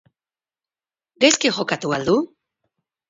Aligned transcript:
Gaizki 1.25 1.53
jokatu 1.59 1.93
al 1.99 2.07
du? 2.09 2.17